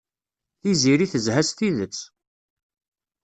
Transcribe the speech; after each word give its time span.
Tiziri 0.61 1.05
tezha 1.11 1.41
s 1.47 1.49
tidet. 1.57 1.97